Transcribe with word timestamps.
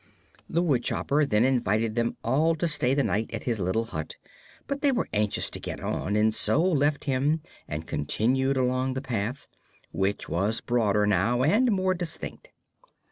The 0.49 0.63
woodchopper 0.63 1.27
then 1.27 1.43
invited 1.43 1.93
them 1.93 2.17
all 2.23 2.55
to 2.55 2.67
stay 2.67 2.95
the 2.95 3.03
night 3.03 3.29
at 3.31 3.43
his 3.43 3.59
little 3.59 3.85
hut, 3.85 4.15
but 4.65 4.81
they 4.81 4.91
were 4.91 5.07
anxious 5.13 5.47
to 5.51 5.59
get 5.59 5.79
on 5.79 6.15
and 6.15 6.33
so 6.33 6.59
left 6.63 7.03
him 7.03 7.43
and 7.67 7.85
continued 7.85 8.57
along 8.57 8.95
the 8.95 9.01
path, 9.03 9.47
which 9.91 10.27
was 10.27 10.59
broader, 10.59 11.05
now, 11.05 11.43
and 11.43 11.71
more 11.71 11.93
distinct. 11.93 12.49